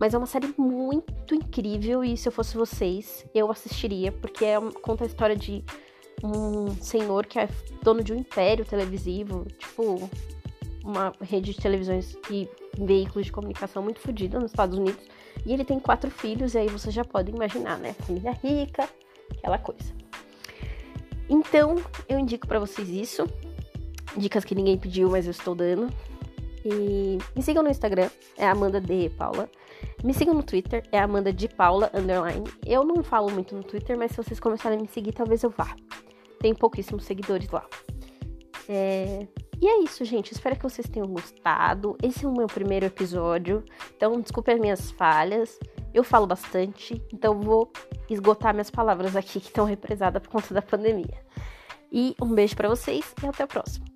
Mas 0.00 0.14
é 0.14 0.16
uma 0.16 0.26
série 0.26 0.54
muito 0.56 1.34
incrível 1.34 2.02
e 2.02 2.16
se 2.16 2.26
eu 2.26 2.32
fosse 2.32 2.56
vocês, 2.56 3.26
eu 3.34 3.50
assistiria, 3.50 4.10
porque 4.10 4.46
é, 4.46 4.58
conta 4.80 5.04
a 5.04 5.06
história 5.06 5.36
de 5.36 5.62
um 6.22 6.74
senhor 6.82 7.26
que 7.26 7.38
é 7.38 7.48
dono 7.82 8.02
de 8.02 8.12
um 8.12 8.16
império 8.16 8.64
televisivo, 8.64 9.46
tipo 9.58 10.10
uma 10.84 11.12
rede 11.20 11.52
de 11.52 11.60
televisões 11.60 12.16
e 12.30 12.48
veículos 12.78 13.26
de 13.26 13.32
comunicação 13.32 13.82
muito 13.82 14.00
fodida 14.00 14.38
nos 14.38 14.50
Estados 14.50 14.78
Unidos. 14.78 15.04
E 15.44 15.52
ele 15.52 15.64
tem 15.64 15.78
quatro 15.78 16.10
filhos, 16.10 16.54
e 16.54 16.58
aí 16.58 16.68
você 16.68 16.90
já 16.90 17.04
pode 17.04 17.30
imaginar, 17.30 17.78
né? 17.78 17.92
Família 17.92 18.32
rica, 18.42 18.88
aquela 19.36 19.58
coisa. 19.58 19.92
Então, 21.28 21.76
eu 22.08 22.18
indico 22.18 22.46
para 22.46 22.58
vocês 22.58 22.88
isso. 22.88 23.26
Dicas 24.16 24.44
que 24.44 24.54
ninguém 24.54 24.78
pediu, 24.78 25.10
mas 25.10 25.26
eu 25.26 25.30
estou 25.30 25.54
dando. 25.54 25.92
E 26.64 27.18
me 27.36 27.42
sigam 27.42 27.62
no 27.62 27.70
Instagram, 27.70 28.10
é 28.36 28.46
Amanda 28.46 28.80
de 28.80 29.10
Paula. 29.10 29.48
Me 30.02 30.12
sigam 30.14 30.34
no 30.34 30.42
Twitter, 30.42 30.82
é 30.90 30.98
Amanda 30.98 31.32
de 31.32 31.48
Paula 31.48 31.90
underline. 31.94 32.44
Eu 32.64 32.84
não 32.84 33.02
falo 33.02 33.30
muito 33.30 33.54
no 33.54 33.62
Twitter, 33.62 33.96
mas 33.96 34.12
se 34.12 34.16
vocês 34.16 34.40
começarem 34.40 34.78
a 34.78 34.82
me 34.82 34.88
seguir, 34.88 35.12
talvez 35.12 35.42
eu 35.42 35.50
vá. 35.50 35.76
Tem 36.40 36.54
pouquíssimos 36.54 37.04
seguidores 37.04 37.48
lá. 37.50 37.66
É... 38.68 39.26
E 39.60 39.66
é 39.66 39.82
isso, 39.82 40.04
gente. 40.04 40.32
Espero 40.32 40.54
que 40.54 40.62
vocês 40.62 40.88
tenham 40.88 41.08
gostado. 41.08 41.96
Esse 42.02 42.24
é 42.24 42.28
o 42.28 42.32
meu 42.32 42.46
primeiro 42.46 42.86
episódio. 42.86 43.64
Então, 43.96 44.20
desculpe 44.20 44.52
as 44.52 44.60
minhas 44.60 44.90
falhas. 44.92 45.58
Eu 45.92 46.04
falo 46.04 46.26
bastante, 46.26 47.02
então 47.12 47.40
vou 47.40 47.72
esgotar 48.08 48.54
minhas 48.54 48.70
palavras 48.70 49.16
aqui 49.16 49.40
que 49.40 49.48
estão 49.48 49.64
represadas 49.64 50.22
por 50.22 50.28
conta 50.28 50.54
da 50.54 50.62
pandemia. 50.62 51.26
E 51.90 52.14
um 52.22 52.34
beijo 52.34 52.54
para 52.54 52.68
vocês 52.68 53.14
e 53.22 53.26
até 53.26 53.44
o 53.44 53.48
próximo. 53.48 53.86